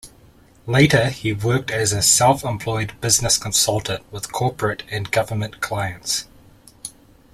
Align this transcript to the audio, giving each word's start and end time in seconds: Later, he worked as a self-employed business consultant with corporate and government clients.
Later, 0.65 1.09
he 1.11 1.31
worked 1.31 1.69
as 1.69 1.93
a 1.93 2.01
self-employed 2.01 2.99
business 3.01 3.37
consultant 3.37 4.03
with 4.11 4.31
corporate 4.31 4.81
and 4.89 5.11
government 5.11 5.61
clients. 5.61 6.25